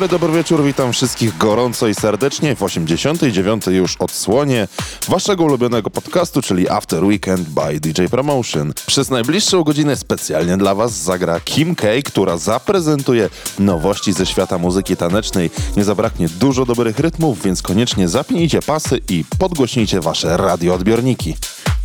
Dobry, 0.00 0.18
dobry 0.18 0.32
wieczór, 0.32 0.64
witam 0.64 0.92
wszystkich 0.92 1.38
gorąco 1.38 1.88
i 1.88 1.94
serdecznie 1.94 2.56
w 2.56 2.62
89. 2.62 3.66
już 3.66 3.96
odsłonie 3.96 4.68
waszego 5.08 5.44
ulubionego 5.44 5.90
podcastu, 5.90 6.42
czyli 6.42 6.68
After 6.68 7.04
Weekend 7.04 7.48
by 7.48 7.80
DJ 7.80 8.04
Promotion. 8.10 8.72
Przez 8.86 9.10
najbliższą 9.10 9.62
godzinę 9.62 9.96
specjalnie 9.96 10.56
dla 10.56 10.74
was 10.74 10.92
zagra 10.92 11.40
Kim 11.40 11.74
K, 11.74 11.88
która 12.04 12.36
zaprezentuje 12.36 13.28
nowości 13.58 14.12
ze 14.12 14.26
świata 14.26 14.58
muzyki 14.58 14.96
tanecznej. 14.96 15.50
Nie 15.76 15.84
zabraknie 15.84 16.28
dużo 16.28 16.66
dobrych 16.66 16.98
rytmów, 16.98 17.42
więc 17.42 17.62
koniecznie 17.62 18.08
zapnijcie 18.08 18.62
pasy 18.62 19.00
i 19.08 19.24
podgłośnijcie 19.38 20.00
wasze 20.00 20.36
radioodbiorniki. 20.36 21.36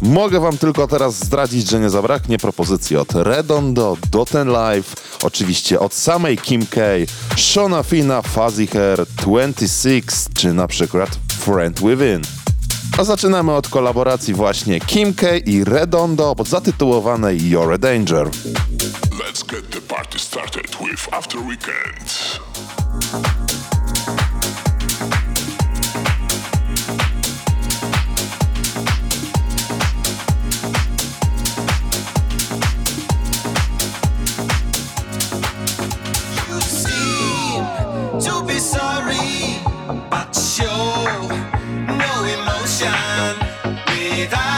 Mogę 0.02 0.40
wam 0.40 0.58
tylko 0.58 0.88
teraz 0.88 1.26
zdradzić, 1.26 1.70
że 1.70 1.80
nie 1.80 1.90
zabraknie 1.90 2.38
propozycji 2.38 2.98
od 2.98 3.12
Redondo, 3.14 3.98
Doten 4.12 4.48
Live, 4.48 4.96
oczywiście 5.24 5.80
od 5.80 5.94
samej 5.94 6.38
Kim 6.38 6.66
K, 6.66 6.82
Shona 7.38 7.84
Fina, 7.84 8.22
Fuzzy 8.22 8.68
Hair, 8.68 9.06
26 9.06 10.14
czy 10.34 10.54
na 10.54 10.68
przykład 10.68 11.10
Friend 11.40 11.80
Within. 11.80 12.22
A 12.98 13.04
zaczynamy 13.04 13.52
od 13.52 13.68
kolaboracji 13.68 14.34
właśnie 14.34 14.80
Kim 14.80 15.14
K 15.14 15.38
i 15.38 15.64
Redondo 15.64 16.36
zatytułowanej 16.46 17.40
You're 17.40 17.74
a 17.74 17.78
Danger. 17.78 18.28
Let's 19.20 19.46
get 19.52 19.70
the 19.70 19.82
party 19.82 20.20
started 20.20 20.78
with 20.80 21.14
After 21.14 21.40
Weekend. 21.40 22.40
Be 38.48 38.60
sorry, 38.60 39.60
but 40.10 40.36
show 40.36 41.28
no 41.88 42.24
emotion. 42.24 43.34
Without 43.88 44.55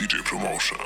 DJ 0.00 0.24
Promotion. 0.24 0.79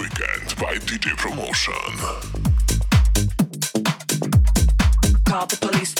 Weekend 0.00 0.56
by 0.56 0.76
DJ 0.86 1.14
Promotion. 1.14 1.74
Call 5.26 5.44
the 5.44 5.56
police. 5.60 5.94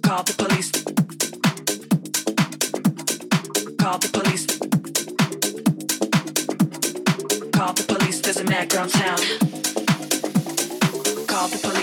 Call 0.00 0.22
the 0.22 0.34
police. 0.38 0.70
Call 3.78 3.98
the 3.98 4.08
police. 4.12 4.46
Call 7.50 7.72
the 7.72 7.82
police. 7.82 8.20
There's 8.20 8.36
a 8.36 8.44
mad 8.44 8.70
girl 8.70 8.86
town. 8.86 9.18
Call 11.26 11.48
the 11.48 11.58
police. 11.58 11.81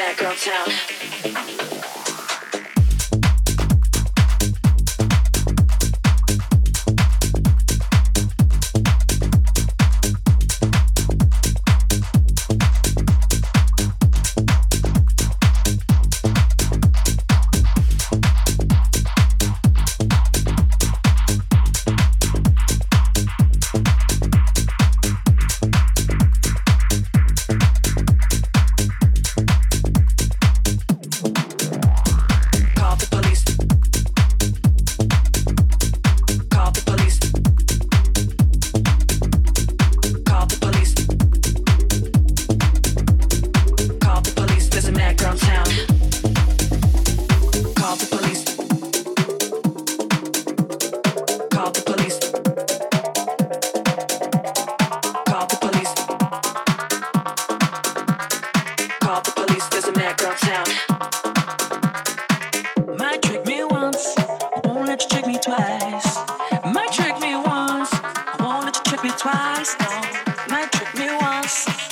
that 0.00 0.16
girl 0.16 0.34
town. 0.34 1.09
twice, 69.18 69.76
no, 69.80 70.02
might 70.48 70.70
trick 70.72 70.94
me 70.94 71.08
once. 71.20 71.89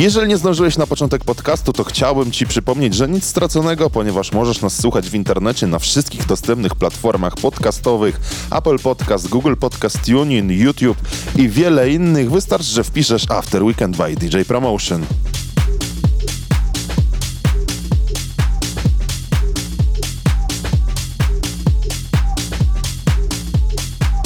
Jeżeli 0.00 0.28
nie 0.28 0.36
zdążyłeś 0.36 0.76
na 0.76 0.86
początek 0.86 1.24
podcastu, 1.24 1.72
to 1.72 1.84
chciałbym 1.84 2.32
Ci 2.32 2.46
przypomnieć, 2.46 2.94
że 2.94 3.08
nic 3.08 3.24
straconego, 3.24 3.90
ponieważ 3.90 4.32
możesz 4.32 4.60
nas 4.60 4.80
słuchać 4.80 5.10
w 5.10 5.14
internecie 5.14 5.66
na 5.66 5.78
wszystkich 5.78 6.26
dostępnych 6.26 6.74
platformach 6.74 7.34
podcastowych 7.34 8.20
Apple 8.52 8.78
Podcast, 8.78 9.28
Google 9.28 9.54
Podcast, 9.54 10.04
TuneIn, 10.06 10.50
YouTube 10.50 10.98
i 11.36 11.48
wiele 11.48 11.90
innych. 11.90 12.30
Wystarczy, 12.30 12.66
że 12.66 12.84
wpiszesz 12.84 13.30
After 13.30 13.62
Weekend 13.62 13.96
by 13.96 14.16
DJ 14.16 14.40
Promotion. 14.42 15.06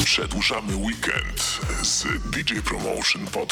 Przedłużamy 0.04 0.76
weekend 0.76 1.60
z 1.82 2.04
DJ 2.32 2.54
Promotion 2.64 3.26
Podcast. 3.26 3.43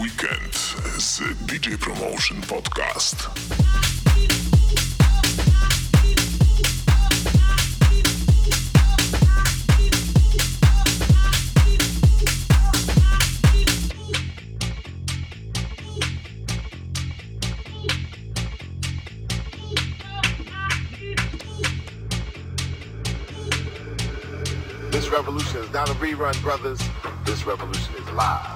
Weekend 0.00 0.52
DJ 1.46 1.78
Promotion 1.78 2.40
Podcast. 2.42 3.30
This 24.90 25.08
revolution 25.10 25.58
is 25.58 25.72
not 25.72 25.88
a 25.88 25.94
rerun, 25.94 26.40
brothers. 26.42 26.80
This 27.24 27.46
revolution 27.46 27.94
is 27.96 28.10
live. 28.10 28.53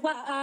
Why 0.00 0.14
I 0.26 0.36
uh, 0.36 0.39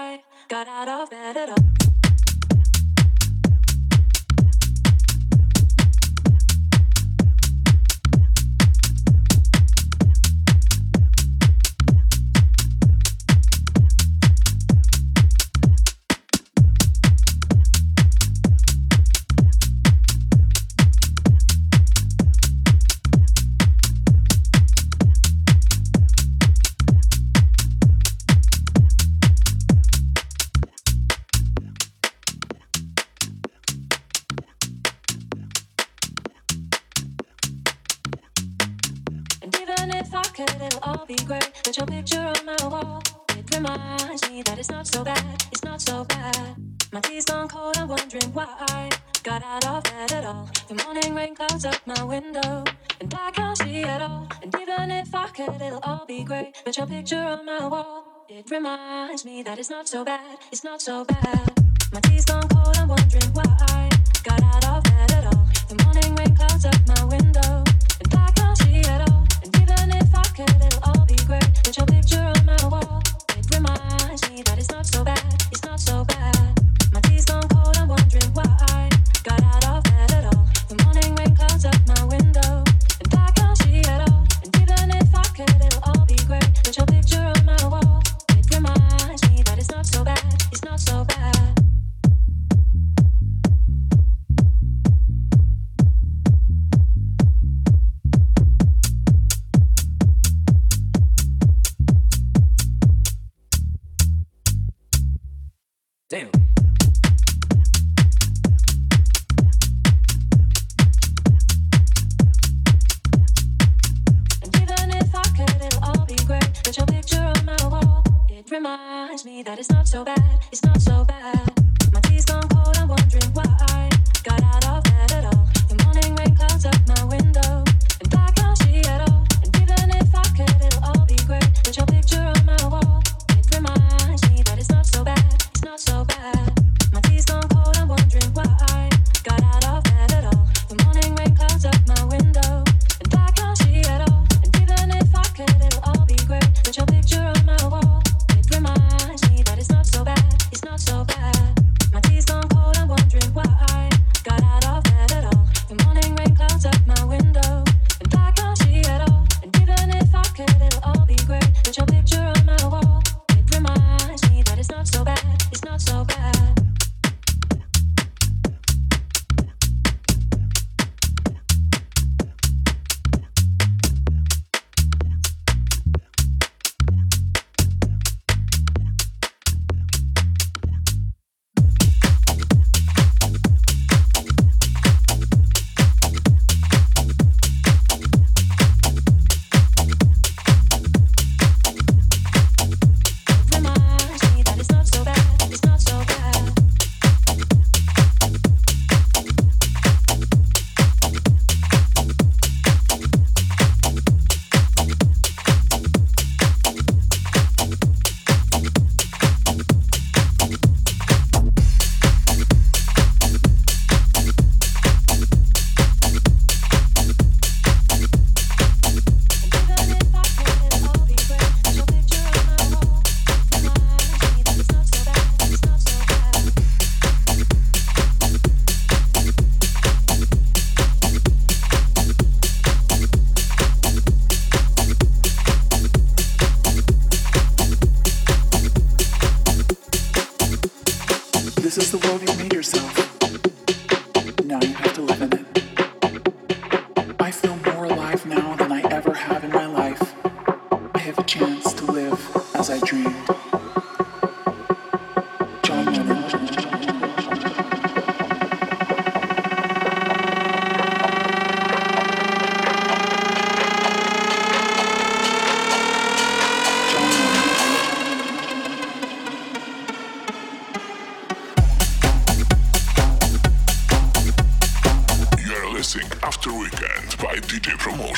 that 44.48 44.58
it's 44.60 44.72
not 44.72 44.88
so 44.88 45.04
bad. 45.04 45.44
It's 45.52 45.64
not 45.64 45.82
so 45.82 46.06
bad. 46.06 46.56
My 46.94 47.02
tea's 47.02 47.26
gone 47.26 47.50
cold, 47.50 47.78
I'm 47.78 47.90
wondering 47.90 48.32
why 48.34 48.48
I 48.48 48.90
got 49.24 49.44
out 49.44 49.66
of 49.68 49.84
bed 49.84 50.12
at 50.14 50.24
all. 50.26 50.50
The 50.70 50.76
morning 50.86 51.14
rain 51.14 51.36
clouds 51.36 51.66
up 51.66 51.82
my 51.86 52.02
window, 52.04 52.64
and 53.02 53.14
I 53.14 53.32
can't 53.32 53.58
see 53.58 53.84
at 53.84 54.02
all. 54.02 54.28
And 54.42 54.56
even 54.62 54.92
if 54.92 55.14
I 55.14 55.28
could, 55.28 55.62
it'll 55.62 55.84
all 55.84 56.06
be 56.08 56.24
great. 56.24 56.56
With 56.66 56.78
your 56.78 56.88
picture 56.88 57.20
on 57.34 57.46
my 57.46 57.68
wall, 57.68 58.26
it 58.30 58.50
reminds 58.50 59.26
me 59.26 59.44
that 59.44 59.60
it's 59.60 59.70
not 59.70 59.88
so 59.90 60.06
bad. 60.06 60.38
It's 60.52 60.64
not 60.64 60.82
so 60.82 61.04
bad. 61.04 61.52
My 61.92 62.00
tea's 62.02 62.24
gone 62.26 62.48
cold, 62.48 62.78
I'm 62.78 62.88
wondering 62.88 63.32
why 63.34 63.44
I 63.78 63.90
got 64.24 64.42
out 64.44 64.66
of 64.66 64.84
bed 64.86 65.12
at 65.12 65.26
all. 65.26 65.46
The 65.68 65.76
morning 65.84 66.16
rain 66.16 66.34
clouds 66.36 66.66
up 66.66 66.80
my 66.88 67.04
window. 67.04 67.64
And 68.00 68.10
I 68.16 68.32
can't 68.32 68.58
see 68.60 68.80
at 68.80 69.02
all. 69.10 69.26
And 69.44 69.52
even 69.62 69.92
if 70.02 70.16
I 70.16 70.24
could, 70.38 70.56
it'll 70.68 70.84
all 70.90 71.06
be 71.06 71.20
great. 71.28 71.48
With 71.66 71.78
your 71.78 71.86
picture 71.88 72.24
on 72.24 72.46
my 72.46 72.68
wall, 72.68 73.02
it 73.38 73.46
reminds 73.54 74.06
me 74.06 74.07
that 74.44 74.60
it's 74.60 74.70
not 74.70 74.86
so 74.86 75.04
bad. 75.04 75.24
It's 75.52 75.64
not 75.64 75.80
so 75.80 76.04
bad. 76.06 76.57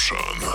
Session. 0.09 0.48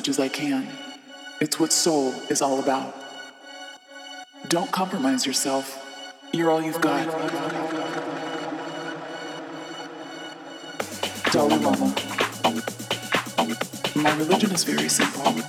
much 0.00 0.08
as 0.08 0.18
I 0.18 0.30
can. 0.30 0.66
It's 1.42 1.60
what 1.60 1.74
soul 1.74 2.14
is 2.30 2.40
all 2.40 2.58
about. 2.58 2.94
Don't 4.48 4.72
compromise 4.72 5.26
yourself. 5.26 5.66
You're 6.32 6.50
all 6.50 6.62
you've 6.62 6.80
got. 6.80 7.04
Tell 11.32 11.50
mama. 11.50 11.94
My 13.94 14.16
religion 14.16 14.52
is 14.52 14.64
very 14.64 14.88
simple. 14.88 15.39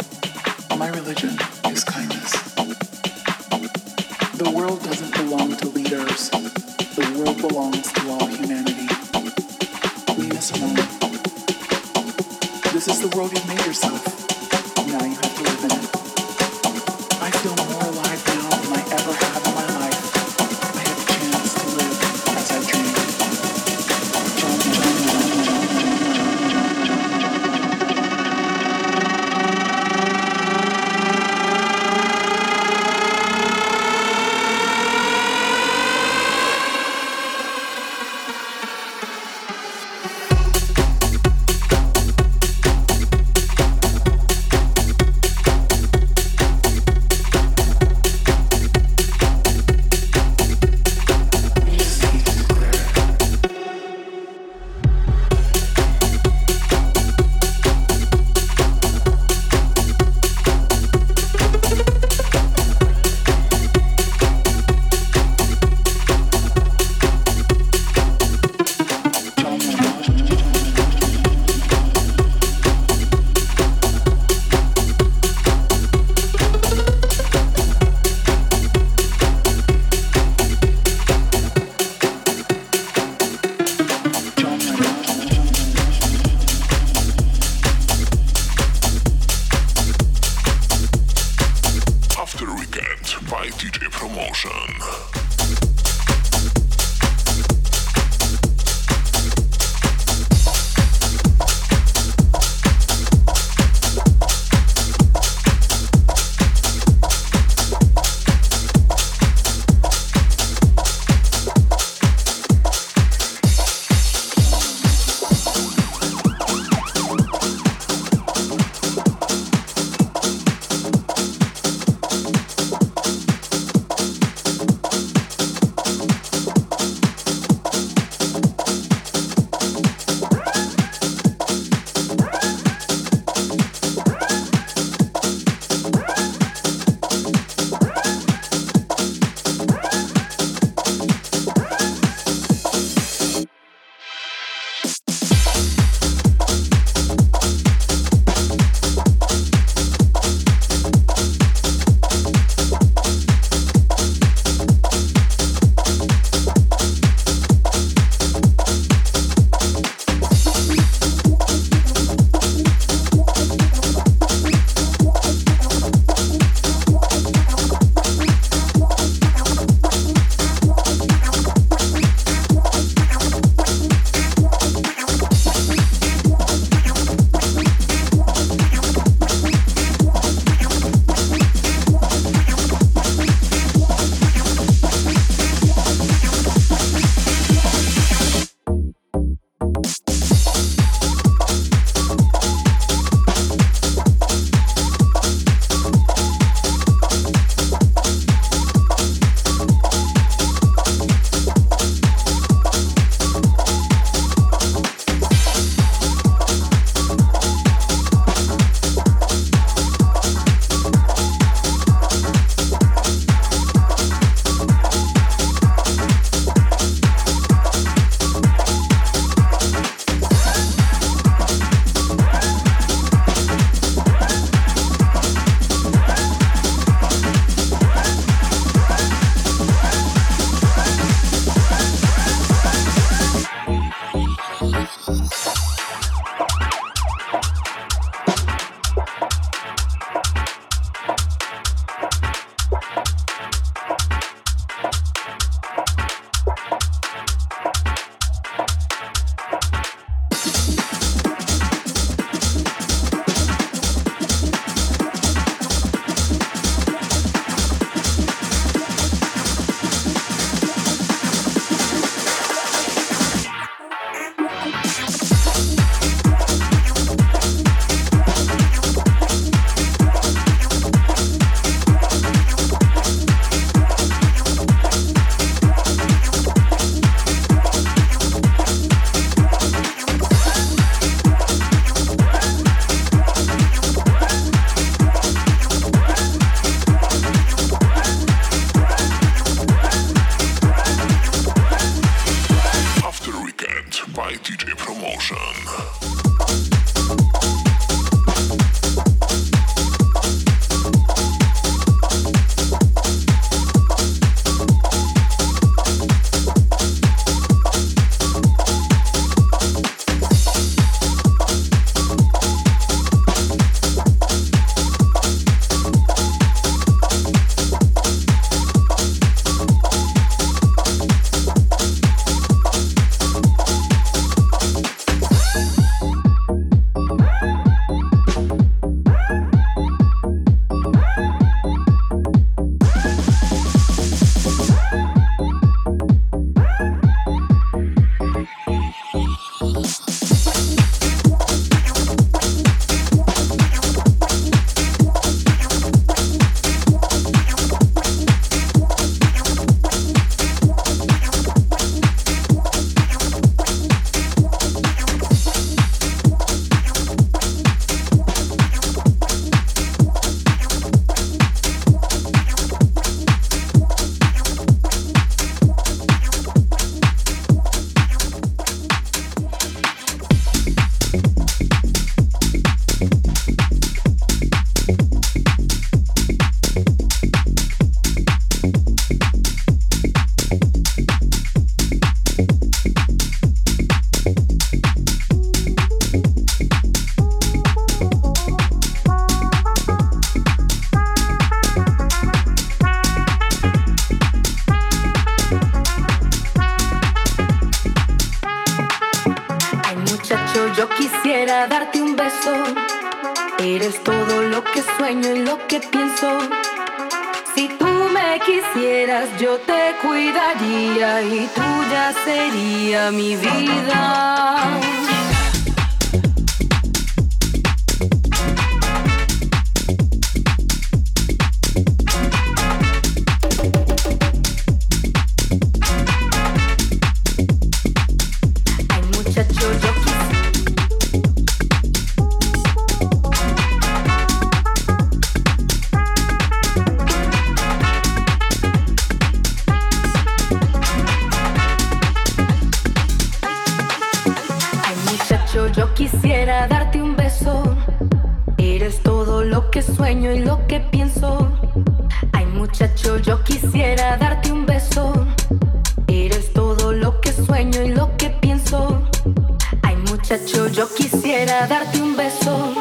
Muchacho, 460.31 460.67
yo 460.69 460.87
quisiera 460.93 461.67
darte 461.67 462.01
un 462.01 462.15
beso. 462.15 462.73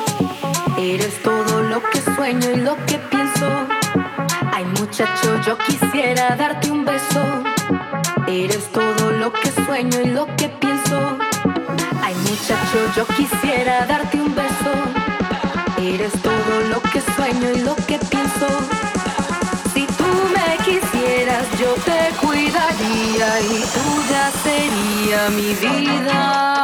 Eres 0.78 1.20
todo 1.20 1.60
lo 1.62 1.82
que 1.90 2.00
sueño 2.00 2.48
y 2.48 2.56
lo 2.58 2.76
que 2.86 2.96
pienso. 3.10 3.46
Ay, 4.52 4.64
muchacho, 4.78 5.40
yo 5.44 5.58
quisiera 5.58 6.36
darte 6.36 6.70
un 6.70 6.84
beso. 6.84 7.20
Eres 8.28 8.70
todo 8.70 9.10
lo 9.10 9.32
que 9.32 9.50
sueño 9.66 10.00
y 10.00 10.10
lo 10.10 10.26
que 10.36 10.48
pienso. 10.48 11.18
Ay, 12.00 12.14
muchacho, 12.28 12.78
yo 12.94 13.04
quisiera 13.16 13.84
darte 13.84 14.20
un 14.20 14.32
beso. 14.32 14.72
Eres 15.76 16.12
todo 16.22 16.60
lo 16.70 16.80
que 16.82 17.00
sueño 17.16 17.50
y 17.52 17.62
lo 17.62 17.74
que 17.74 17.98
pienso. 17.98 18.46
Si 19.74 19.86
tú 19.98 20.06
me 20.36 20.56
quisieras, 20.64 21.46
yo 21.58 21.74
te 21.84 22.14
cuidaría 22.24 23.40
y 23.40 23.64
tuya 23.74 24.30
sería 24.44 25.30
mi 25.30 25.52
vida. 25.54 26.60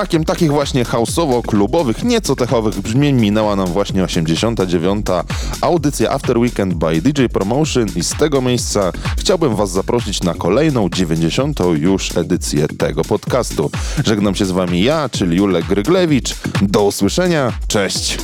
Znakiem 0.00 0.24
takich 0.24 0.50
właśnie 0.50 0.84
houseowo-klubowych, 0.84 2.04
nieco 2.04 2.36
techowych 2.36 2.80
brzmień 2.80 3.20
minęła 3.20 3.56
nam 3.56 3.66
właśnie 3.66 4.04
89. 4.04 5.06
audycja 5.60 6.10
After 6.10 6.38
Weekend 6.38 6.74
by 6.74 7.02
DJ 7.02 7.24
Promotion 7.32 7.86
i 7.96 8.04
z 8.04 8.10
tego 8.10 8.40
miejsca 8.40 8.92
chciałbym 9.18 9.56
Was 9.56 9.70
zaprosić 9.70 10.22
na 10.22 10.34
kolejną 10.34 10.88
90. 10.88 11.60
już 11.78 12.16
edycję 12.16 12.68
tego 12.68 13.04
podcastu. 13.04 13.70
Żegnam 14.04 14.34
się 14.34 14.44
z 14.44 14.50
Wami 14.50 14.82
ja, 14.82 15.08
czyli 15.08 15.36
Julek 15.36 15.66
Gryglewicz. 15.66 16.36
Do 16.62 16.84
usłyszenia, 16.84 17.52
cześć! 17.68 18.18